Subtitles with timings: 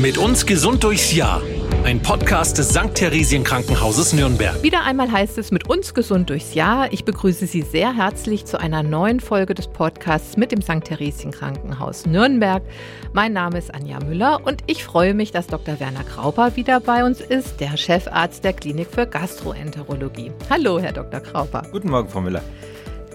[0.00, 1.42] Mit uns gesund durchs Jahr.
[1.82, 2.94] Ein Podcast des St.
[2.94, 4.62] Theresien Krankenhauses Nürnberg.
[4.62, 6.92] Wieder einmal heißt es mit uns gesund durchs Jahr.
[6.92, 10.84] Ich begrüße Sie sehr herzlich zu einer neuen Folge des Podcasts mit dem St.
[10.84, 12.62] Theresien Krankenhaus Nürnberg.
[13.12, 15.80] Mein Name ist Anja Müller und ich freue mich, dass Dr.
[15.80, 20.30] Werner Krauper wieder bei uns ist, der Chefarzt der Klinik für Gastroenterologie.
[20.48, 21.18] Hallo, Herr Dr.
[21.18, 21.62] Krauper.
[21.72, 22.42] Guten Morgen, Frau Müller.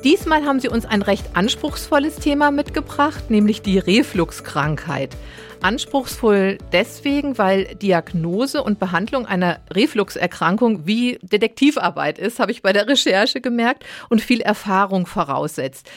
[0.04, 5.16] Diesmal haben Sie uns ein recht anspruchsvolles Thema mitgebracht, nämlich die Refluxkrankheit.
[5.64, 12.88] Anspruchsvoll deswegen, weil Diagnose und Behandlung einer Refluxerkrankung wie Detektivarbeit ist, habe ich bei der
[12.88, 15.90] Recherche gemerkt, und viel Erfahrung voraussetzt.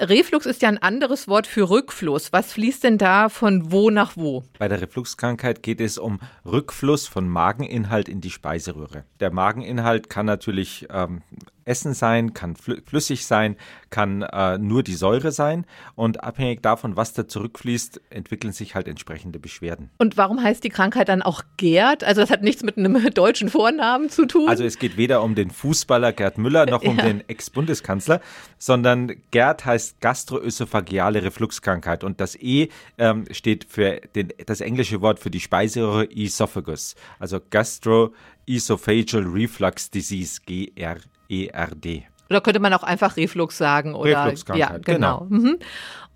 [0.00, 2.32] Reflux ist ja ein anderes Wort für Rückfluss.
[2.32, 4.42] Was fließt denn da von wo nach wo?
[4.58, 9.04] Bei der Refluxkrankheit geht es um Rückfluss von Mageninhalt in die Speiseröhre.
[9.20, 11.22] Der Mageninhalt kann natürlich ähm,
[11.66, 13.56] Essen sein, kann flüssig sein,
[13.90, 18.88] kann äh, nur die Säure sein und abhängig davon, was da zurückfließt, entwickeln sich halt
[18.88, 19.90] entsprechende Beschwerden.
[19.98, 22.04] Und warum heißt die Krankheit dann auch Gerd?
[22.04, 24.48] Also das hat nichts mit einem deutschen Vornamen zu tun.
[24.48, 27.04] Also es geht weder um den Fußballer Gerd Müller noch um ja.
[27.04, 28.20] den Ex-Bundeskanzler,
[28.58, 35.18] sondern Gerd heißt gastroösophageale Refluxkrankheit und das E ähm, steht für den, das englische Wort
[35.18, 42.04] für die Speiseröhre Esophagus, also Gastroesophageal Reflux Disease, GR ERD.
[42.28, 43.94] Oder könnte man auch einfach Reflux sagen?
[43.94, 45.26] Oder, Refluxkrankheit, ja, genau.
[45.28, 45.42] genau.
[45.42, 45.58] Mhm.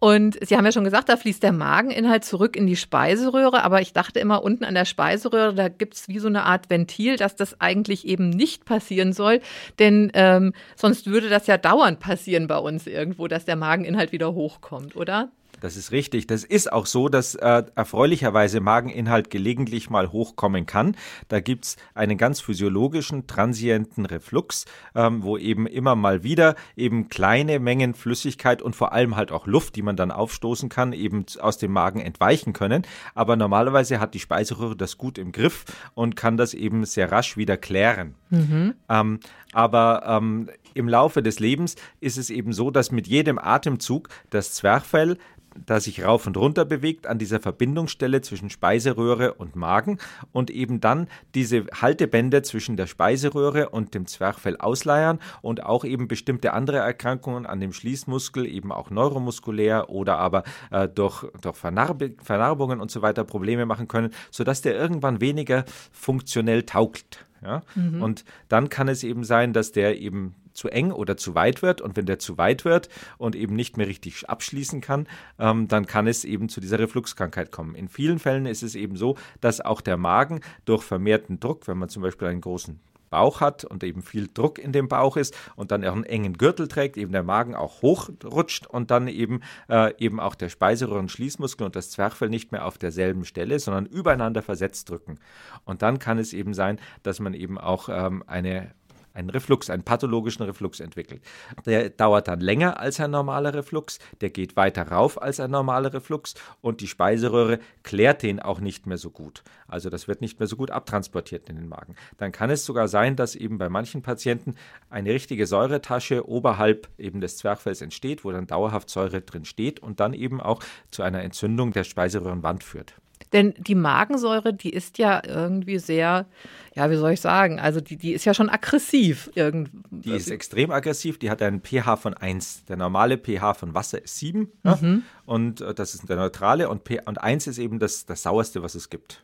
[0.01, 3.83] Und Sie haben ja schon gesagt, da fließt der Mageninhalt zurück in die Speiseröhre, aber
[3.83, 7.17] ich dachte immer, unten an der Speiseröhre, da gibt es wie so eine Art Ventil,
[7.17, 9.41] dass das eigentlich eben nicht passieren soll,
[9.79, 14.33] denn ähm, sonst würde das ja dauernd passieren bei uns irgendwo, dass der Mageninhalt wieder
[14.33, 15.31] hochkommt, oder?
[15.61, 16.27] Das ist richtig.
[16.27, 20.97] Das ist auch so, dass äh, erfreulicherweise Mageninhalt gelegentlich mal hochkommen kann.
[21.29, 27.61] Da gibt's einen ganz physiologischen, transienten Reflux, ähm, wo eben immer mal wieder eben kleine
[27.61, 31.59] Mengen Flüssigkeit und vor allem halt auch Luft, die man dann aufstoßen kann, eben aus
[31.59, 32.83] dem Magen entweichen können.
[33.15, 35.65] Aber normalerweise hat die Speiseröhre das gut im Griff
[35.95, 38.15] und kann das eben sehr rasch wieder klären.
[38.31, 38.75] Mhm.
[38.89, 39.21] Ähm,
[39.53, 44.53] aber ähm, im Laufe des Lebens ist es eben so, dass mit jedem Atemzug das
[44.53, 45.19] Zwerchfell
[45.67, 49.99] da sich rauf und runter bewegt an dieser Verbindungsstelle zwischen Speiseröhre und Magen
[50.33, 56.09] und eben dann diese Haltebänder zwischen der Speiseröhre und dem Zwerchfell ausleiern und auch eben
[56.09, 62.03] bestimmte andere Erkrankungen an dem Schließmuskel, eben auch neuromuskulär oder aber äh, durch, durch Vernarb
[62.23, 67.27] Vernarbungen und so weiter Probleme machen können, sodass der irgendwann weniger funktionell taugt.
[67.43, 67.63] Ja?
[67.75, 68.03] Mhm.
[68.03, 71.81] Und dann kann es eben sein, dass der eben zu eng oder zu weit wird.
[71.81, 72.89] Und wenn der zu weit wird
[73.19, 75.07] und eben nicht mehr richtig abschließen kann,
[75.39, 77.75] ähm, dann kann es eben zu dieser Refluxkrankheit kommen.
[77.75, 81.79] In vielen Fällen ist es eben so, dass auch der Magen durch vermehrten Druck, wenn
[81.79, 82.81] man zum Beispiel einen großen
[83.11, 86.35] Bauch hat und eben viel Druck in dem Bauch ist und dann auch einen engen
[86.39, 91.67] Gürtel trägt, eben der Magen auch hochrutscht und dann eben, äh, eben auch der Speiseröhrenschließmuskel
[91.67, 95.19] und das Zwerchfell nicht mehr auf derselben Stelle, sondern übereinander versetzt drücken.
[95.65, 98.73] Und dann kann es eben sein, dass man eben auch ähm, eine
[99.15, 101.23] einen Reflux, einen pathologischen Reflux entwickelt.
[101.67, 105.93] Der dauert dann länger als ein normaler Reflux, der geht weiter rauf als ein normaler
[105.93, 109.43] Reflux und die Speiseröhre klärt den auch nicht mehr so gut.
[109.69, 111.95] Also das wird nicht mehr so gut abtransportiert in den Magen.
[112.19, 114.55] Dann kann es sogar sein, dass eben bei manchen Patienten
[114.89, 120.01] eine richtige Säuretasche oberhalb eben des Zwerchfells entsteht, wo dann dauerhaft Säure drin steht und
[120.01, 122.95] dann eben auch zu einer Entzündung der Speiseröhrenwand führt.
[123.33, 126.27] Denn die Magensäure, die ist ja irgendwie sehr,
[126.75, 129.31] ja, wie soll ich sagen, also die, die ist ja schon aggressiv.
[129.35, 130.11] Irgendwie.
[130.11, 132.65] Die ist extrem aggressiv, die hat einen pH von 1.
[132.67, 134.49] Der normale pH von Wasser ist 7 mhm.
[134.65, 134.79] ja?
[135.27, 138.63] und äh, das ist der neutrale und, P und 1 ist eben das, das sauerste,
[138.63, 139.23] was es gibt.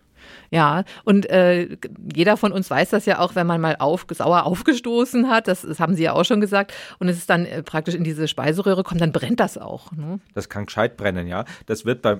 [0.51, 1.77] Ja, und äh,
[2.15, 5.63] jeder von uns weiß das ja auch, wenn man mal auf, sauer aufgestoßen hat, das,
[5.63, 8.29] das haben Sie ja auch schon gesagt, und es ist dann äh, praktisch in diese
[8.29, 9.93] Speiseröhre kommt, dann brennt das auch.
[9.93, 10.21] Ne?
[10.35, 11.45] Das kann gescheit brennen, ja.
[11.67, 12.19] Das wird bei,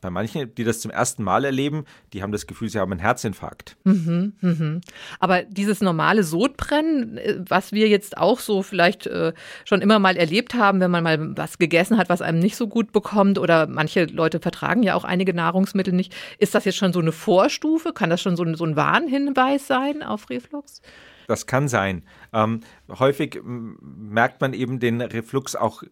[0.00, 3.00] bei manchen, die das zum ersten Mal erleben, die haben das Gefühl, sie haben einen
[3.00, 3.76] Herzinfarkt.
[3.84, 4.80] Mhm, mhm.
[5.18, 9.32] Aber dieses normale Sodbrennen, äh, was wir jetzt auch so vielleicht äh,
[9.64, 12.68] schon immer mal erlebt haben, wenn man mal was gegessen hat, was einem nicht so
[12.68, 16.92] gut bekommt, oder manche Leute vertragen ja auch einige Nahrungsmittel nicht, ist das jetzt schon
[16.92, 17.92] so eine Vor Vorstufe?
[17.92, 20.80] Kann das schon so ein, so ein Warnhinweis sein auf Reflux?
[21.26, 22.04] Das kann sein.
[22.32, 25.82] Ähm, häufig merkt man eben den Reflux auch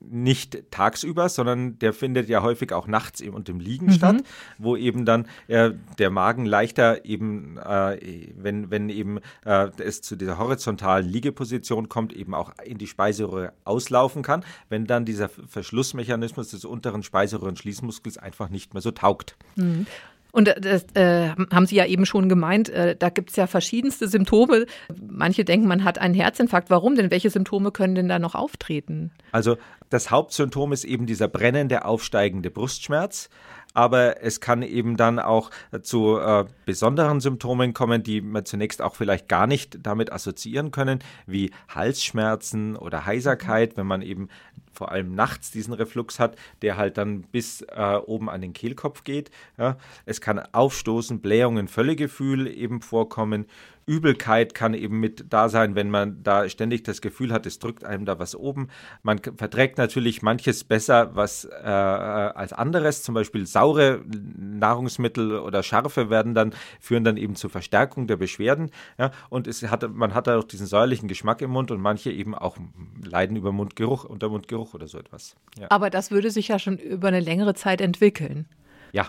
[0.00, 3.92] nicht tagsüber, sondern der findet ja häufig auch nachts und im Liegen mhm.
[3.92, 4.16] statt,
[4.58, 10.16] wo eben dann äh, der Magen leichter eben, äh, wenn, wenn eben äh, es zu
[10.16, 16.50] dieser horizontalen Liegeposition kommt, eben auch in die Speiseröhre auslaufen kann, wenn dann dieser Verschlussmechanismus
[16.50, 19.36] des unteren Speiseröhrenschließmuskels einfach nicht mehr so taugt.
[19.56, 19.86] Mhm.
[20.34, 24.08] Und das äh, haben Sie ja eben schon gemeint, äh, da gibt es ja verschiedenste
[24.08, 24.66] Symptome.
[25.00, 26.70] Manche denken, man hat einen Herzinfarkt.
[26.70, 27.12] Warum denn?
[27.12, 29.12] Welche Symptome können denn da noch auftreten?
[29.30, 29.56] Also
[29.90, 33.30] das Hauptsymptom ist eben dieser brennende, aufsteigende Brustschmerz.
[33.74, 35.50] Aber es kann eben dann auch
[35.82, 41.00] zu äh, besonderen Symptomen kommen, die man zunächst auch vielleicht gar nicht damit assoziieren können,
[41.26, 44.28] wie Halsschmerzen oder Heiserkeit, wenn man eben
[44.72, 49.04] vor allem nachts diesen Reflux hat, der halt dann bis äh, oben an den Kehlkopf
[49.04, 49.30] geht.
[49.56, 49.76] Ja.
[50.04, 53.46] Es kann Aufstoßen, Blähungen, Völlegefühl eben vorkommen.
[53.86, 57.84] Übelkeit kann eben mit da sein, wenn man da ständig das Gefühl hat, es drückt
[57.84, 58.68] einem da was oben.
[59.02, 64.02] Man verträgt natürlich manches besser was äh, als anderes, zum Beispiel saure
[64.38, 68.70] Nahrungsmittel oder scharfe werden dann führen dann eben zur Verstärkung der Beschwerden.
[68.98, 72.34] Ja, und es hat, man hat auch diesen säuerlichen Geschmack im Mund und manche eben
[72.34, 72.56] auch
[73.04, 75.36] leiden über Mundgeruch, unter Mundgeruch oder so etwas.
[75.58, 75.66] Ja.
[75.70, 78.46] Aber das würde sich ja schon über eine längere Zeit entwickeln.
[78.92, 79.08] Ja,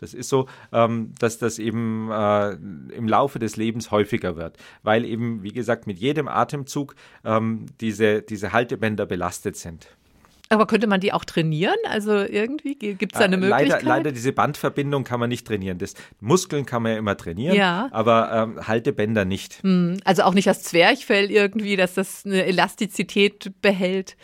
[0.00, 5.04] das ist so, ähm, dass das eben äh, im Laufe des Lebens häufiger wird, weil
[5.04, 9.88] eben, wie gesagt, mit jedem Atemzug ähm, diese, diese Haltebänder belastet sind.
[10.48, 11.76] Aber könnte man die auch trainieren?
[11.88, 13.82] Also irgendwie gibt es da eine äh, Möglichkeit?
[13.82, 15.78] Leider, leider diese Bandverbindung kann man nicht trainieren.
[15.78, 17.88] Das, Muskeln kann man ja immer trainieren, ja.
[17.90, 19.62] aber ähm, Haltebänder nicht.
[19.62, 24.16] Hm, also auch nicht das Zwerchfell irgendwie, dass das eine Elastizität behält.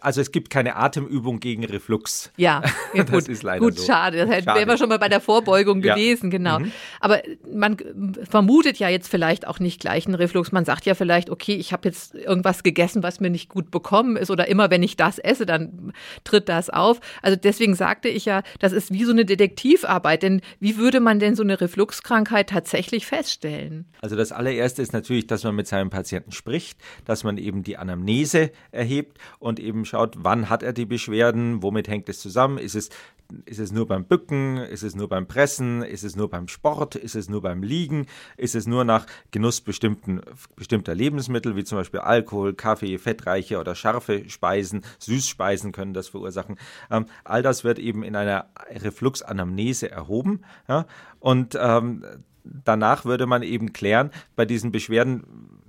[0.00, 2.30] Also es gibt keine Atemübung gegen Reflux.
[2.36, 2.62] Ja,
[2.94, 3.86] ja gut, das ist leider gut, so.
[3.86, 4.26] schade.
[4.26, 4.58] Das schade.
[4.58, 5.94] wären wir schon mal bei der Vorbeugung ja.
[5.94, 6.60] gewesen, genau.
[6.60, 6.72] Mhm.
[7.00, 7.76] Aber man
[8.28, 10.52] vermutet ja jetzt vielleicht auch nicht gleich einen Reflux.
[10.52, 14.16] Man sagt ja vielleicht, okay, ich habe jetzt irgendwas gegessen, was mir nicht gut bekommen
[14.16, 15.92] ist oder immer wenn ich das esse, dann
[16.24, 17.00] tritt das auf.
[17.22, 20.22] Also deswegen sagte ich ja, das ist wie so eine Detektivarbeit.
[20.22, 23.86] Denn wie würde man denn so eine Refluxkrankheit tatsächlich feststellen?
[24.00, 27.76] Also das allererste ist natürlich, dass man mit seinem Patienten spricht, dass man eben die
[27.76, 32.74] Anamnese erhebt und eben schaut, wann hat er die Beschwerden, womit hängt es zusammen, ist
[32.74, 32.88] es,
[33.44, 36.94] ist es nur beim Bücken, ist es nur beim Pressen, ist es nur beim Sport,
[36.94, 38.06] ist es nur beim Liegen,
[38.36, 40.20] ist es nur nach Genuss bestimmten,
[40.56, 46.56] bestimmter Lebensmittel, wie zum Beispiel Alkohol, Kaffee, fettreiche oder scharfe Speisen, Süßspeisen können das verursachen.
[46.90, 50.86] Ähm, all das wird eben in einer Refluxanamnese erhoben ja,
[51.18, 52.04] und ähm,
[52.44, 55.59] danach würde man eben klären, bei diesen Beschwerden,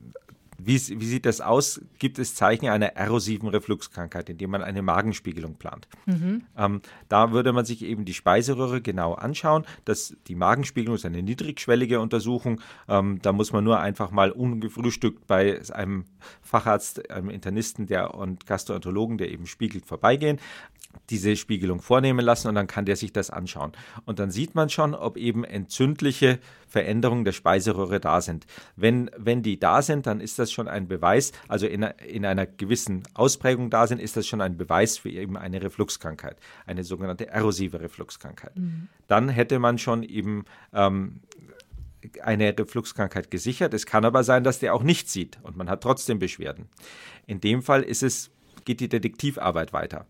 [0.65, 1.81] wie, wie, sieht das aus?
[1.99, 5.87] Gibt es Zeichen einer erosiven Refluxkrankheit, indem man eine Magenspiegelung plant?
[6.05, 6.43] Mhm.
[6.57, 9.65] Ähm, da würde man sich eben die Speiseröhre genau anschauen.
[9.85, 12.61] Das, die Magenspiegelung ist eine niedrigschwellige Untersuchung.
[12.87, 16.05] Ähm, da muss man nur einfach mal ungefrühstückt bei einem
[16.41, 20.39] Facharzt, einem Internisten der, und Gastroenterologen, der eben spiegelt, vorbeigehen
[21.09, 23.73] diese Spiegelung vornehmen lassen und dann kann der sich das anschauen.
[24.05, 28.45] Und dann sieht man schon, ob eben entzündliche Veränderungen der Speiseröhre da sind.
[28.75, 32.45] Wenn, wenn die da sind, dann ist das schon ein Beweis, also in, in einer
[32.45, 37.27] gewissen Ausprägung da sind, ist das schon ein Beweis für eben eine Refluxkrankheit, eine sogenannte
[37.27, 38.57] erosive Refluxkrankheit.
[38.57, 38.87] Mhm.
[39.07, 41.19] Dann hätte man schon eben ähm,
[42.23, 43.73] eine Refluxkrankheit gesichert.
[43.73, 46.69] Es kann aber sein, dass der auch nicht sieht und man hat trotzdem Beschwerden.
[47.27, 48.31] In dem Fall ist es,
[48.65, 50.05] geht die Detektivarbeit weiter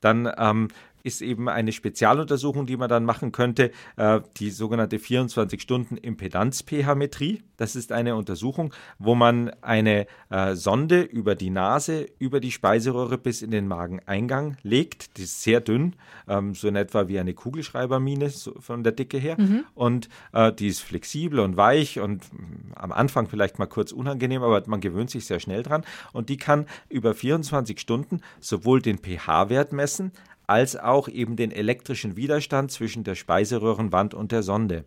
[0.00, 0.68] dann ähm,
[1.02, 7.42] ist eben eine Spezialuntersuchung, die man dann machen könnte, äh, die sogenannte 24-Stunden-Impedanz-pH-Metrie.
[7.56, 13.18] Das ist eine Untersuchung, wo man eine äh, Sonde über die Nase, über die Speiseröhre
[13.18, 15.18] bis in den Mageneingang legt.
[15.18, 15.94] Die ist sehr dünn,
[16.28, 19.36] ähm, so in etwa wie eine Kugelschreibermine von der Dicke her.
[19.38, 19.64] Mhm.
[19.74, 24.42] Und äh, die ist flexibel und weich und mm, am Anfang vielleicht mal kurz unangenehm,
[24.42, 25.84] aber man gewöhnt sich sehr schnell dran.
[26.12, 30.12] Und die kann über 24 Stunden sowohl den pH-Wert messen,
[30.50, 34.84] als auch eben den elektrischen Widerstand zwischen der Speiseröhrenwand und der Sonde.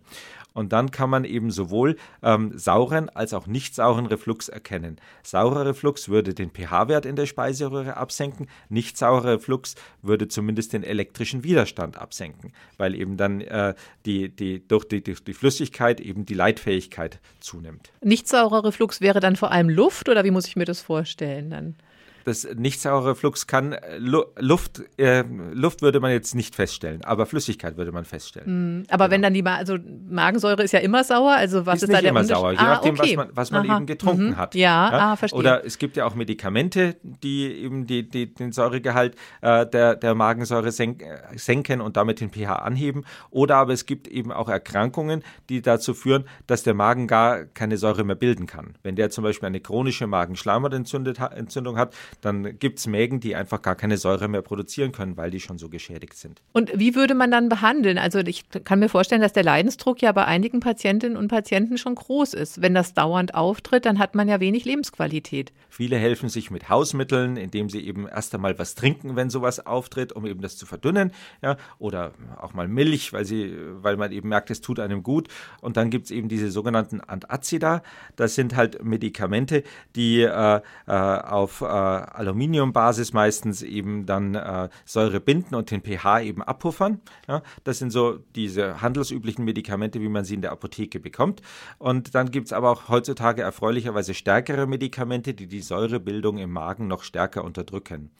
[0.54, 4.98] Und dann kann man eben sowohl ähm, sauren als auch nicht sauren Reflux erkennen.
[5.24, 10.84] Saurer Reflux würde den pH-Wert in der Speiseröhre absenken, nicht saurer Reflux würde zumindest den
[10.84, 13.74] elektrischen Widerstand absenken, weil eben dann äh,
[14.06, 17.94] die, die, durch, die, durch die Flüssigkeit eben die Leitfähigkeit zunimmt.
[18.02, 21.50] Nicht saurer Reflux wäre dann vor allem Luft oder wie muss ich mir das vorstellen
[21.50, 21.76] dann?
[22.24, 23.74] Das nicht saure Flux kann.
[23.74, 28.80] Äh, Luft, äh, Luft würde man jetzt nicht feststellen, aber Flüssigkeit würde man feststellen.
[28.80, 29.12] Mm, aber genau.
[29.12, 29.78] wenn dann die, Ma also
[30.10, 32.64] Magensäure ist ja immer sauer, also was ist, ist da der immer sauer, je ah,
[32.64, 33.10] nachdem, okay.
[33.10, 34.38] was man, was man eben getrunken mhm.
[34.38, 34.56] hat.
[34.56, 35.12] Ja, ja?
[35.12, 35.40] Ah, verstehe.
[35.40, 40.16] Oder es gibt ja auch Medikamente, die eben die, die, den Säuregehalt äh, der, der
[40.16, 43.06] Magensäure senk, äh, senken und damit den pH anheben.
[43.30, 47.78] Oder aber es gibt eben auch Erkrankungen, die dazu führen, dass der Magen gar keine
[47.78, 48.76] Säure mehr bilden kann.
[48.84, 53.76] Wenn der zum Beispiel eine chronische Magenschleimhautentzündung hat, dann gibt es Mägen, die einfach gar
[53.76, 56.42] keine Säure mehr produzieren können, weil die schon so geschädigt sind.
[56.52, 57.98] Und wie würde man dann behandeln?
[57.98, 61.96] Also ich kann mir vorstellen, dass der Leidensdruck ja bei einigen Patientinnen und Patienten schon
[61.96, 62.62] groß ist.
[62.62, 65.52] Wenn das dauernd auftritt, dann hat man ja wenig Lebensqualität.
[65.70, 70.14] Viele helfen sich mit Hausmitteln, indem sie eben erst einmal was trinken, wenn sowas auftritt,
[70.14, 71.12] um eben das zu verdünnen.
[71.42, 75.30] Ja, oder auch mal Milch, weil, sie, weil man eben merkt, es tut einem gut.
[75.62, 77.82] Und dann gibt es eben diese sogenannten Antazida.
[78.16, 79.64] Das sind halt Medikamente,
[79.96, 80.92] die äh, äh
[81.34, 81.66] auf äh,
[82.04, 87.02] Aluminiumbasis meistens eben dann äh, Säure binden und den pH eben abpuffern.
[87.28, 91.42] Ja, das sind so diese handelsüblichen Medikamente, wie man sie in der Apotheke bekommt.
[91.78, 96.88] Und dann gibt es aber auch heutzutage erfreulicherweise stärkere Medikamente, die die Säurebildung im Magen
[96.88, 98.12] noch stärker unterdrücken.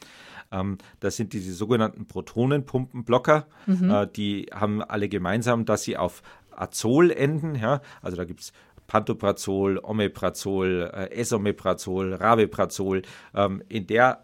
[0.52, 3.48] Ähm, das sind diese sogenannten Protonenpumpenblocker.
[3.66, 3.90] Mhm.
[3.90, 6.22] Äh, die haben alle gemeinsam, dass sie auf
[6.56, 7.56] Azol enden.
[7.56, 7.82] Ja?
[8.02, 8.54] Also da gibt es
[8.94, 13.02] Pantoprazol, Omeprazol, äh, Esomeprazol, Rabeprazol.
[13.34, 14.24] Ähm, in der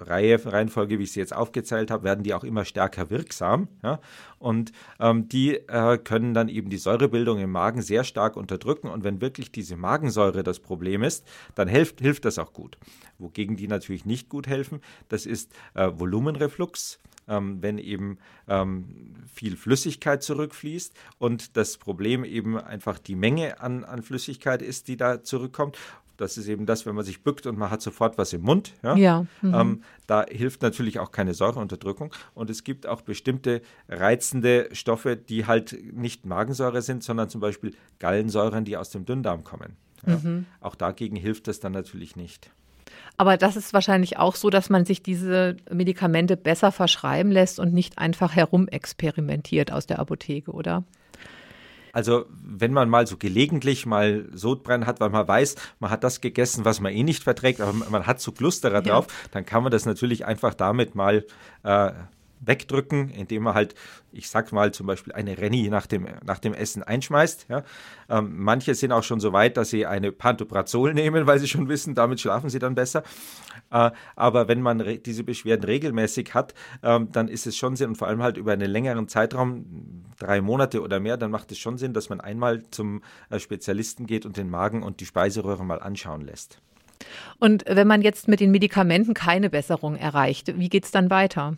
[0.00, 3.68] Reihe, Reihenfolge, wie ich sie jetzt aufgezählt habe, werden die auch immer stärker wirksam.
[3.82, 4.00] Ja?
[4.38, 8.88] Und ähm, die äh, können dann eben die Säurebildung im Magen sehr stark unterdrücken.
[8.88, 12.78] Und wenn wirklich diese Magensäure das Problem ist, dann hilft, hilft das auch gut.
[13.18, 16.98] Wogegen die natürlich nicht gut helfen, das ist äh, Volumenreflux.
[17.30, 18.16] Ähm, wenn eben
[18.48, 24.88] ähm, viel Flüssigkeit zurückfließt und das Problem eben einfach die Menge an, an Flüssigkeit ist,
[24.88, 25.76] die da zurückkommt.
[26.18, 28.74] Das ist eben das, wenn man sich bückt und man hat sofort was im Mund.
[28.82, 28.96] Ja.
[28.96, 29.54] ja mhm.
[29.54, 32.12] ähm, da hilft natürlich auch keine Säureunterdrückung.
[32.34, 37.74] Und es gibt auch bestimmte reizende Stoffe, die halt nicht Magensäure sind, sondern zum Beispiel
[38.00, 39.76] Gallensäuren, die aus dem Dünndarm kommen.
[40.06, 40.16] Ja.
[40.16, 40.46] Mhm.
[40.60, 42.50] Auch dagegen hilft das dann natürlich nicht.
[43.16, 47.72] Aber das ist wahrscheinlich auch so, dass man sich diese Medikamente besser verschreiben lässt und
[47.72, 50.84] nicht einfach herumexperimentiert aus der Apotheke, oder?
[51.98, 56.20] Also wenn man mal so gelegentlich mal Sodbrennen hat, weil man weiß, man hat das
[56.20, 59.28] gegessen, was man eh nicht verträgt, aber man hat so Glusterer drauf, ja.
[59.32, 61.26] dann kann man das natürlich einfach damit mal
[61.64, 61.90] äh,
[62.38, 63.74] wegdrücken, indem man halt,
[64.12, 67.46] ich sag mal zum Beispiel eine Rennie nach dem, nach dem Essen einschmeißt.
[67.48, 67.64] Ja.
[68.08, 71.68] Ähm, manche sind auch schon so weit, dass sie eine Pantoprazol nehmen, weil sie schon
[71.68, 73.02] wissen, damit schlafen sie dann besser.
[73.70, 77.96] Äh, aber wenn man diese Beschwerden regelmäßig hat, ähm, dann ist es schon Sinn und
[77.96, 81.78] vor allem halt über einen längeren Zeitraum, drei Monate oder mehr, dann macht es schon
[81.78, 85.80] Sinn, dass man einmal zum äh, Spezialisten geht und den Magen und die Speiseröhre mal
[85.80, 86.60] anschauen lässt.
[87.38, 91.56] Und wenn man jetzt mit den Medikamenten keine Besserung erreicht, wie geht es dann weiter?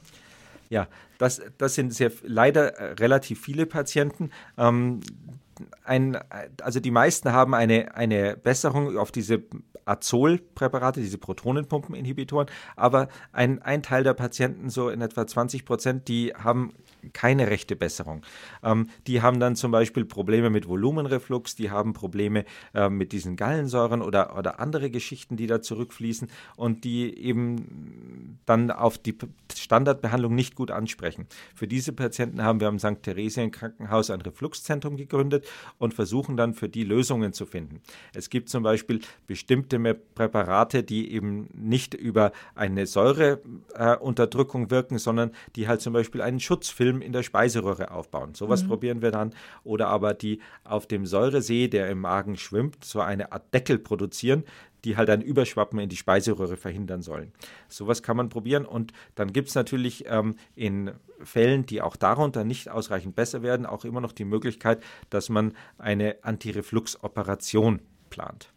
[0.69, 0.87] Ja,
[1.19, 4.31] das, das sind sehr leider äh, relativ viele Patienten.
[4.57, 5.01] Ähm,
[5.85, 6.19] ein,
[6.63, 9.43] also die meisten haben eine, eine Besserung auf diese
[9.91, 16.33] Azol-Präparate, diese Protonenpumpeninhibitoren, aber ein, ein Teil der Patienten, so in etwa 20 Prozent, die
[16.35, 16.73] haben
[17.13, 18.23] keine rechte Besserung.
[18.63, 22.45] Ähm, die haben dann zum Beispiel Probleme mit Volumenreflux, die haben Probleme
[22.75, 28.71] äh, mit diesen Gallensäuren oder, oder andere Geschichten, die da zurückfließen und die eben dann
[28.71, 29.17] auf die
[29.55, 31.27] Standardbehandlung nicht gut ansprechen.
[31.55, 33.03] Für diese Patienten haben wir am St.
[33.03, 35.47] Theresien Krankenhaus ein Refluxzentrum gegründet
[35.79, 37.81] und versuchen dann für die Lösungen zu finden.
[38.15, 45.31] Es gibt zum Beispiel bestimmte Präparate, die eben nicht über eine Säureunterdrückung äh, wirken, sondern
[45.57, 48.35] die halt zum Beispiel einen Schutzfilm Film in der Speiseröhre aufbauen.
[48.35, 48.69] Sowas mhm.
[48.69, 49.35] probieren wir dann.
[49.65, 54.45] Oder aber die auf dem Säuresee, der im Magen schwimmt, so eine Art Deckel produzieren,
[54.85, 57.33] die halt ein Überschwappen in die Speiseröhre verhindern sollen.
[57.69, 62.45] Sowas kann man probieren und dann gibt es natürlich ähm, in Fällen, die auch darunter
[62.45, 68.55] nicht ausreichend besser werden, auch immer noch die Möglichkeit, dass man eine Antireflux-Operation plant.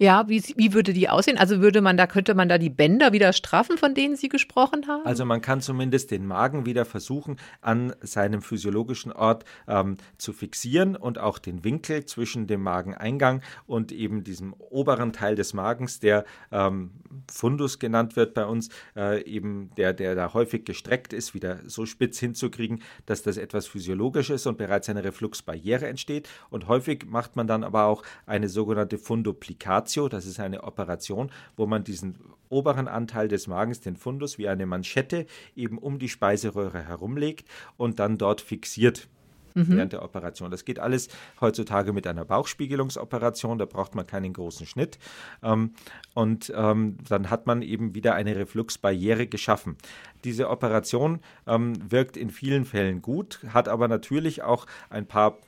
[0.00, 1.38] Ja, wie, wie würde die aussehen?
[1.38, 4.86] Also würde man da, könnte man da die Bänder wieder straffen, von denen Sie gesprochen
[4.86, 5.04] haben?
[5.04, 10.94] Also man kann zumindest den Magen wieder versuchen, an seinem physiologischen Ort ähm, zu fixieren
[10.94, 16.24] und auch den Winkel zwischen dem Mageneingang und eben diesem oberen Teil des Magens, der
[16.52, 16.92] ähm,
[17.28, 21.86] Fundus genannt wird bei uns, äh, eben der, der da häufig gestreckt ist, wieder so
[21.86, 26.28] spitz hinzukriegen, dass das etwas physiologisch ist und bereits eine Refluxbarriere entsteht.
[26.50, 31.30] Und häufig macht man dann aber auch eine sogenannte Fundoplikation Operatio, das ist eine Operation,
[31.56, 32.18] wo man diesen
[32.50, 35.26] oberen Anteil des Magens, den Fundus, wie eine Manschette
[35.56, 39.08] eben um die Speiseröhre herumlegt und dann dort fixiert
[39.54, 39.68] mhm.
[39.68, 40.50] während der Operation.
[40.50, 41.08] Das geht alles
[41.40, 44.98] heutzutage mit einer Bauchspiegelungsoperation, da braucht man keinen großen Schnitt.
[45.42, 45.72] Ähm,
[46.14, 49.76] und ähm, dann hat man eben wieder eine Refluxbarriere geschaffen.
[50.24, 55.38] Diese Operation ähm, wirkt in vielen Fällen gut, hat aber natürlich auch ein paar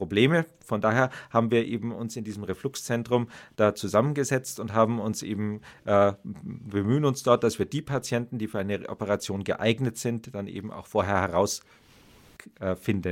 [0.00, 0.46] Probleme.
[0.64, 5.60] Von daher haben wir eben uns in diesem Refluxzentrum da zusammengesetzt und haben uns eben
[5.84, 10.46] äh, bemühen uns dort, dass wir die Patienten, die für eine Operation geeignet sind, dann
[10.46, 11.66] eben auch vorher herausfinden.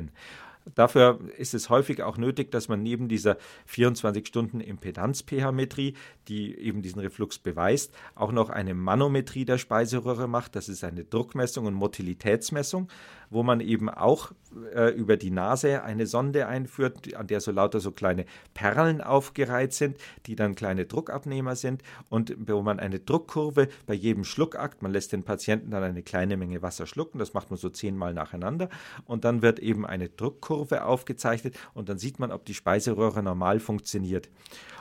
[0.08, 0.12] Äh,
[0.74, 3.38] Dafür ist es häufig auch nötig, dass man neben dieser
[3.72, 5.94] 24-Stunden-Impedanzperimetrie,
[6.28, 10.56] die eben diesen Reflux beweist, auch noch eine Manometrie der Speiseröhre macht.
[10.56, 12.88] Das ist eine Druckmessung und Motilitätsmessung,
[13.30, 14.32] wo man eben auch
[14.74, 19.72] äh, über die Nase eine Sonde einführt, an der so lauter so kleine Perlen aufgereiht
[19.72, 24.92] sind, die dann kleine Druckabnehmer sind und wo man eine Druckkurve bei jedem Schluckakt, man
[24.92, 28.68] lässt den Patienten dann eine kleine Menge Wasser schlucken, das macht man so zehnmal nacheinander
[29.04, 33.22] und dann wird eben eine Druckkurve Kurve aufgezeichnet und dann sieht man, ob die Speiseröhre
[33.22, 34.28] normal funktioniert.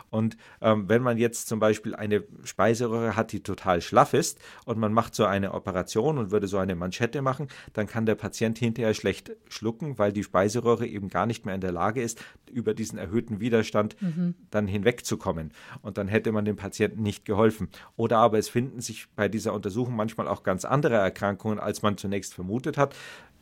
[0.10, 4.77] Und ähm, wenn man jetzt zum Beispiel eine Speiseröhre hat, die total schlaff ist und
[4.77, 8.57] man macht so eine Operation und würde so eine Manschette machen, dann kann der Patient
[8.57, 12.74] hinterher schlecht schlucken, weil die Speiseröhre eben gar nicht mehr in der Lage ist, über
[12.74, 14.36] diesen erhöhten Widerstand mhm.
[14.50, 15.51] dann hinwegzukommen.
[15.81, 17.69] Und dann hätte man dem Patienten nicht geholfen.
[17.98, 21.98] Oder aber es finden sich bei dieser Untersuchung manchmal auch ganz andere Erkrankungen, als man
[21.98, 22.96] zunächst vermutet hat.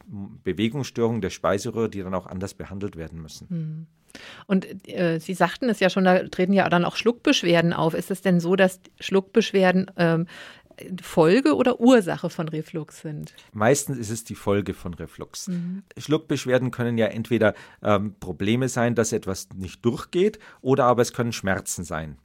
[0.07, 3.47] Bewegungsstörungen der Speiseröhre, die dann auch anders behandelt werden müssen.
[3.49, 3.87] Mhm.
[4.47, 7.93] Und äh, Sie sagten es ja schon, da treten ja dann auch Schluckbeschwerden auf.
[7.93, 10.27] Ist es denn so, dass Schluckbeschwerden ähm,
[11.01, 13.33] Folge oder Ursache von Reflux sind?
[13.53, 15.47] Meistens ist es die Folge von Reflux.
[15.47, 15.83] Mhm.
[15.97, 21.33] Schluckbeschwerden können ja entweder ähm, Probleme sein, dass etwas nicht durchgeht, oder aber es können
[21.33, 22.17] Schmerzen sein.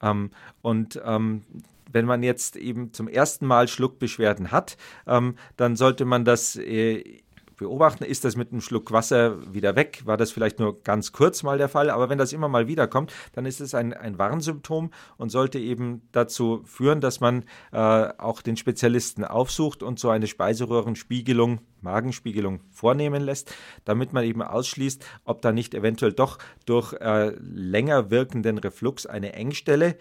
[0.00, 0.30] Ähm,
[0.62, 1.42] und ähm,
[1.92, 7.22] wenn man jetzt eben zum ersten Mal Schluckbeschwerden hat, ähm, dann sollte man das äh,
[7.62, 10.02] beobachten, ist das mit einem Schluck Wasser wieder weg?
[10.04, 11.90] War das vielleicht nur ganz kurz mal der Fall?
[11.90, 15.58] Aber wenn das immer mal wieder kommt, dann ist es ein, ein Warnsymptom und sollte
[15.58, 22.60] eben dazu führen, dass man äh, auch den Spezialisten aufsucht und so eine Speiseröhrenspiegelung, Magenspiegelung
[22.70, 28.58] vornehmen lässt, damit man eben ausschließt, ob da nicht eventuell doch durch äh, länger wirkenden
[28.58, 29.96] Reflux eine Engstelle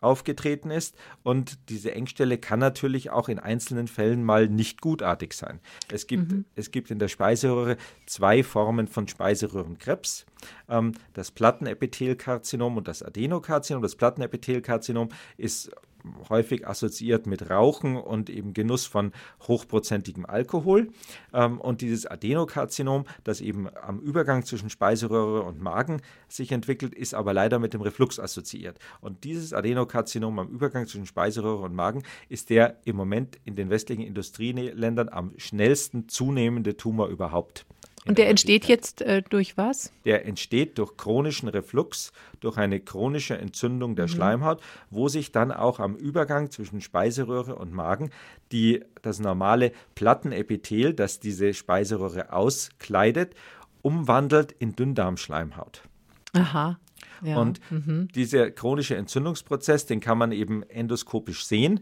[0.00, 0.96] aufgetreten ist.
[1.22, 5.60] Und diese Engstelle kann natürlich auch in einzelnen Fällen mal nicht gutartig sein.
[5.90, 6.44] Es gibt, mhm.
[6.54, 7.76] es gibt in der Speiseröhre
[8.06, 10.26] zwei Formen von Speiseröhrenkrebs.
[10.68, 13.82] Ähm, das Plattenepithelkarzinom und das Adenokarzinom.
[13.82, 15.70] Das Plattenepithelkarzinom ist
[16.28, 19.12] häufig assoziiert mit Rauchen und eben Genuss von
[19.46, 20.88] hochprozentigem Alkohol.
[21.32, 27.14] Ähm, und dieses Adenokarzinom, das eben am Übergang zwischen Speiseröhre und Magen sich entwickelt, ist
[27.14, 28.78] aber leider mit dem Reflux assoziiert.
[29.00, 33.70] Und dieses Adenokarzinom am Übergang zwischen Speiseröhre und Magen ist der im Moment in den
[33.70, 37.66] westlichen Industrieländern am schnellsten zunehmende Tumor überhaupt.
[38.06, 39.92] Und der entsteht jetzt äh, durch was?
[40.04, 44.10] Der entsteht durch chronischen Reflux, durch eine chronische Entzündung der mhm.
[44.10, 48.10] Schleimhaut, wo sich dann auch am Übergang zwischen Speiseröhre und Magen
[48.52, 53.34] die, das normale Plattenepithel, das diese Speiseröhre auskleidet,
[53.82, 55.82] umwandelt in Dünndarmschleimhaut.
[56.32, 56.78] Aha.
[57.22, 57.38] Ja.
[57.38, 58.08] Und mhm.
[58.14, 61.80] dieser chronische Entzündungsprozess, den kann man eben endoskopisch sehen.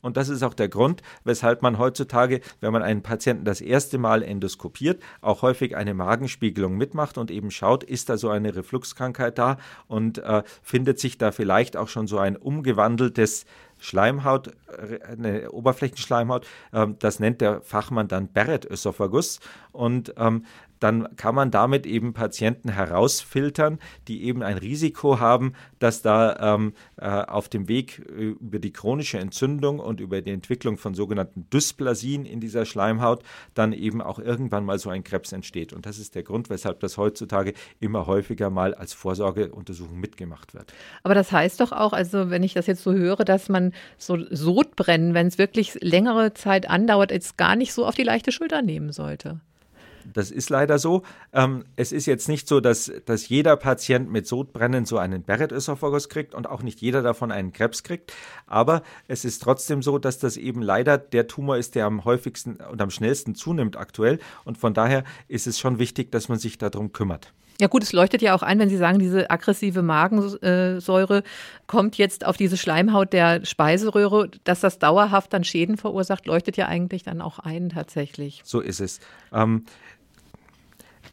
[0.00, 3.98] Und das ist auch der Grund, weshalb man heutzutage, wenn man einen Patienten das erste
[3.98, 9.38] Mal endoskopiert, auch häufig eine Magenspiegelung mitmacht und eben schaut, ist da so eine Refluxkrankheit
[9.38, 13.46] da und äh, findet sich da vielleicht auch schon so ein umgewandeltes
[13.78, 19.40] Schleimhaut, äh, eine Oberflächenschleimhaut, ähm, das nennt der Fachmann dann Barrett-Ösophagus.
[19.72, 20.44] Und ähm,
[20.80, 26.72] dann kann man damit eben Patienten herausfiltern, die eben ein Risiko haben, dass da ähm,
[26.96, 31.48] äh, auf dem Weg äh, über die chronische Entzündung und über die Entwicklung von sogenannten
[31.50, 33.22] Dysplasien in dieser Schleimhaut
[33.54, 35.72] dann eben auch irgendwann mal so ein Krebs entsteht.
[35.72, 40.72] Und das ist der Grund, weshalb das heutzutage immer häufiger mal als Vorsorgeuntersuchung mitgemacht wird.
[41.02, 44.18] Aber das heißt doch auch, also wenn ich das jetzt so höre, dass man so
[44.30, 48.62] Sodbrennen, wenn es wirklich längere Zeit andauert, jetzt gar nicht so auf die leichte Schulter
[48.62, 49.40] nehmen sollte.
[50.12, 51.02] Das ist leider so.
[51.32, 56.08] Ähm, es ist jetzt nicht so, dass, dass jeder Patient mit Sodbrennen so einen Barrett-Ösophagus
[56.08, 58.12] kriegt und auch nicht jeder davon einen Krebs kriegt.
[58.46, 62.56] Aber es ist trotzdem so, dass das eben leider der Tumor ist, der am häufigsten
[62.56, 64.18] und am schnellsten zunimmt aktuell.
[64.44, 67.32] Und von daher ist es schon wichtig, dass man sich darum kümmert.
[67.60, 71.22] Ja gut, es leuchtet ja auch ein, wenn Sie sagen, diese aggressive Magensäure
[71.66, 76.66] kommt jetzt auf diese Schleimhaut der Speiseröhre, dass das dauerhaft dann Schäden verursacht, leuchtet ja
[76.66, 78.42] eigentlich dann auch ein tatsächlich.
[78.44, 79.00] So ist es.
[79.32, 79.64] Ähm,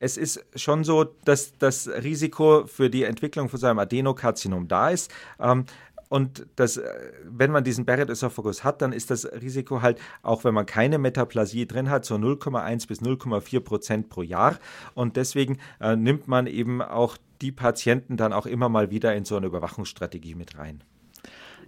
[0.04, 4.90] es ist schon so, dass das Risiko für die Entwicklung von so einem Adenokarzinom da
[4.90, 5.10] ist.
[5.40, 5.66] Ähm,
[6.10, 6.84] und das, äh,
[7.24, 11.66] wenn man diesen Barrett-Esophagus hat, dann ist das Risiko halt, auch wenn man keine Metaplasie
[11.68, 14.60] drin hat, so 0,1 bis 0,4 Prozent pro Jahr.
[14.94, 19.24] Und deswegen äh, nimmt man eben auch die Patienten dann auch immer mal wieder in
[19.24, 20.84] so eine Überwachungsstrategie mit rein.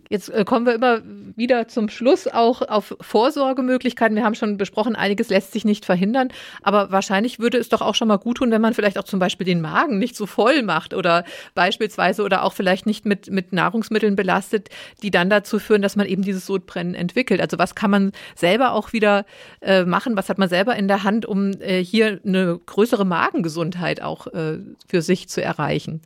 [0.10, 1.02] Jetzt äh, kommen wir immer
[1.36, 4.16] wieder zum Schluss auch auf Vorsorgemöglichkeiten.
[4.16, 6.30] Wir haben schon besprochen, einiges lässt sich nicht verhindern,
[6.62, 9.20] aber wahrscheinlich würde es doch auch schon mal gut tun, wenn man vielleicht auch zum
[9.20, 11.24] Beispiel den Magen nicht so voll macht oder
[11.56, 14.70] beispielsweise oder auch vielleicht nicht mit, mit Nahrungsmitteln belastet,
[15.02, 17.42] die dann dazu führen, dass man eben dieses Sodbrennen entwickelt.
[17.42, 19.26] Also was kann man selber auch wieder
[19.62, 20.16] äh, machen?
[20.16, 24.60] Was hat man selber in der Hand, um äh, hier eine größere Magengesundheit auch äh,
[24.88, 26.02] für sich zu erreichen?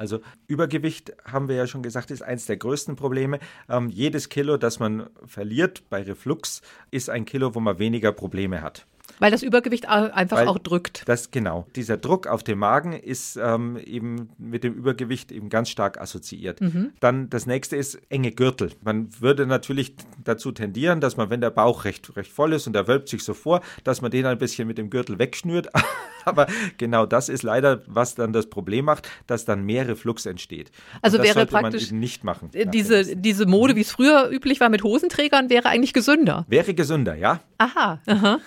[0.00, 3.38] Also Übergewicht, haben wir ja schon gesagt, ist eines der größten Probleme.
[3.68, 8.62] Ähm, jedes Kilo, das man verliert bei Reflux, ist ein Kilo, wo man weniger Probleme
[8.62, 8.86] hat.
[9.20, 11.02] Weil das Übergewicht einfach Weil auch drückt.
[11.06, 11.66] Das genau.
[11.76, 16.60] Dieser Druck auf den Magen ist ähm, eben mit dem Übergewicht eben ganz stark assoziiert.
[16.60, 16.92] Mhm.
[17.00, 18.72] Dann das nächste ist enge Gürtel.
[18.82, 22.74] Man würde natürlich dazu tendieren, dass man, wenn der Bauch recht, recht voll ist und
[22.74, 25.68] er wölbt sich so vor, dass man den ein bisschen mit dem Gürtel wegschnürt.
[26.24, 26.46] Aber
[26.78, 30.70] genau das ist leider, was dann das Problem macht, dass dann mehr Reflux entsteht.
[31.02, 32.50] Also wäre praktisch nicht machen.
[32.52, 36.44] Diese, diese Mode, wie es früher üblich war mit Hosenträgern, wäre eigentlich gesünder.
[36.48, 37.40] Wäre gesünder, ja.
[37.58, 38.00] Aha.
[38.06, 38.38] aha.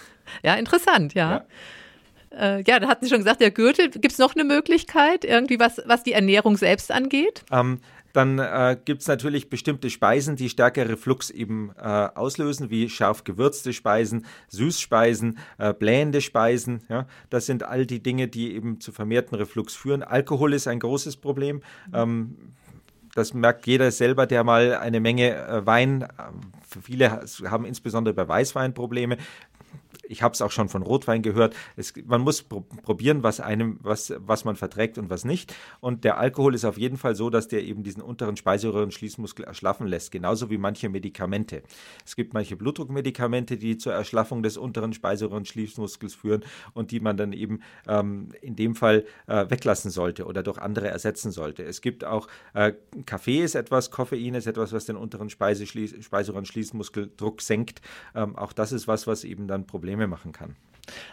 [0.43, 1.45] Ja, interessant, ja.
[2.31, 2.57] ja.
[2.57, 3.89] Äh, ja, da hatten Sie schon gesagt, der Gürtel.
[3.89, 7.43] Gibt es noch eine Möglichkeit, irgendwie was, was die Ernährung selbst angeht?
[7.51, 7.79] Ähm,
[8.13, 13.23] dann äh, gibt es natürlich bestimmte Speisen, die stärker Reflux eben äh, auslösen, wie scharf
[13.23, 16.83] gewürzte Speisen, Süßspeisen, äh, blähende Speisen.
[16.89, 17.07] Ja?
[17.31, 20.03] Das sind all die Dinge, die eben zu vermehrten Reflux führen.
[20.03, 21.62] Alkohol ist ein großes Problem.
[21.91, 22.38] Ähm,
[23.15, 26.07] das merkt jeder selber, der mal eine Menge äh, Wein, äh,
[26.81, 29.17] viele haben insbesondere bei Weißwein Probleme
[30.13, 31.56] ich habe es auch schon von Rotwein gehört.
[31.76, 35.56] Es, man muss pr probieren, was einem, was, was man verträgt und was nicht.
[35.80, 39.88] Und der Alkohol ist auf jeden Fall so, dass der eben diesen unteren Speiseröhrenschließmuskel erschlaffen
[39.88, 41.63] lässt, genauso wie manche Medikamente.
[42.06, 47.34] Es gibt manche Blutdruckmedikamente, die zur Erschlaffung des unteren Speiseröhrenschließmuskels führen und die man dann
[47.34, 51.63] eben ähm, in dem Fall äh, weglassen sollte oder durch andere ersetzen sollte.
[51.63, 52.73] Es gibt auch äh,
[53.06, 57.82] Kaffee ist etwas, Koffein ist etwas, was den unteren Speiseröhrenschließmuskeldruck senkt.
[58.13, 60.55] Ähm, auch das ist was, was eben dann Probleme Probleme machen kann.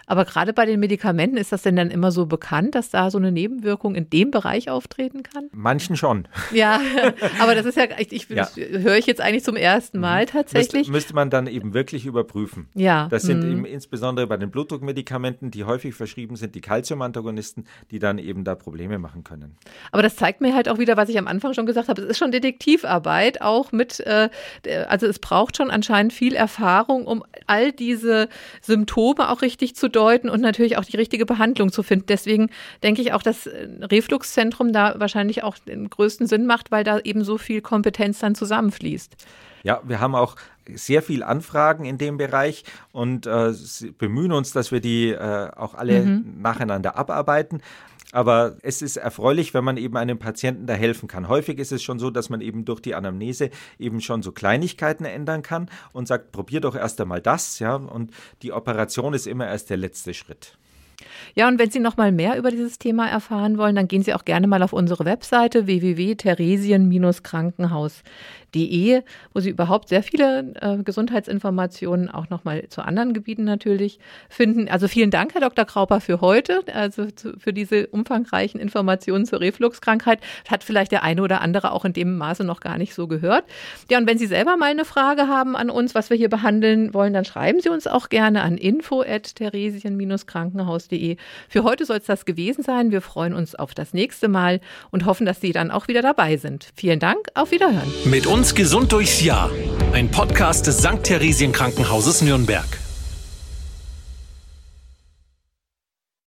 [0.06, 3.18] Aber gerade bei den Medikamenten ist das denn dann immer so bekannt, dass da so
[3.18, 5.48] eine Nebenwirkung in dem Bereich auftreten kann?
[5.52, 6.26] Manchen schon.
[6.52, 6.80] Ja,
[7.40, 8.48] aber das ist ja, ich, ich ja.
[8.56, 10.02] höre ich jetzt eigentlich zum ersten mhm.
[10.02, 10.88] Mal tatsächlich.
[10.88, 12.68] Müsste, müsste man dann eben wirklich überprüfen.
[12.74, 13.06] Ja.
[13.08, 13.52] Das sind mhm.
[13.52, 18.56] eben insbesondere bei den Blutdruckmedikamenten, die häufig verschrieben sind, die Calciumantagonisten, die dann eben da
[18.56, 19.56] Probleme machen können.
[19.92, 22.08] Aber das zeigt mir halt auch wieder, was ich am Anfang schon gesagt habe, es
[22.08, 24.28] ist schon Detektivarbeit, auch mit, äh,
[24.88, 28.28] also es braucht schon anscheinend viel Erfahrung, um all diese
[28.70, 32.06] Symptome auch richtig zu deuten und natürlich auch die richtige Behandlung zu finden.
[32.08, 32.50] Deswegen
[32.82, 37.24] denke ich auch, dass Refluxzentrum da wahrscheinlich auch den größten Sinn macht, weil da eben
[37.24, 39.16] so viel Kompetenz dann zusammenfließt.
[39.62, 40.36] Ja, wir haben auch
[40.72, 43.52] sehr viel Anfragen in dem Bereich und äh,
[43.98, 46.36] bemühen uns, dass wir die äh, auch alle mhm.
[46.40, 47.60] nacheinander abarbeiten.
[48.12, 51.28] Aber es ist erfreulich, wenn man eben einem Patienten da helfen kann.
[51.28, 55.04] Häufig ist es schon so, dass man eben durch die Anamnese eben schon so Kleinigkeiten
[55.04, 57.76] ändern kann und sagt, probier doch erst einmal das, ja.
[57.76, 58.10] Und
[58.42, 60.56] die Operation ist immer erst der letzte Schritt.
[61.34, 64.14] Ja, und wenn Sie noch mal mehr über dieses Thema erfahren wollen, dann gehen Sie
[64.14, 65.66] auch gerne mal auf unsere Webseite
[68.52, 74.00] www.theresien-krankenhaus.de, wo Sie überhaupt sehr viele äh, Gesundheitsinformationen auch noch mal zu anderen Gebieten natürlich
[74.28, 74.68] finden.
[74.68, 75.64] Also vielen Dank, Herr Dr.
[75.64, 80.20] Krauper, für heute, also zu, für diese umfangreichen Informationen zur Refluxkrankheit.
[80.48, 83.44] Hat vielleicht der eine oder andere auch in dem Maße noch gar nicht so gehört.
[83.90, 86.92] Ja, und wenn Sie selber mal eine Frage haben an uns, was wir hier behandeln
[86.94, 91.16] wollen, dann schreiben Sie uns auch gerne an info@theresien-krankenhaus podcast.de.
[91.48, 92.90] Für heute soll es das gewesen sein.
[92.90, 94.60] Wir freuen uns auf das nächste Mal
[94.90, 96.70] und hoffen, dass Sie dann auch wieder dabei sind.
[96.74, 97.92] Vielen Dank, auf Wiederhören.
[98.04, 99.50] Mit uns gesund durchs Jahr.
[99.92, 101.02] Ein Podcast des St.
[101.02, 102.64] Theresien Krankenhauses Nürnberg.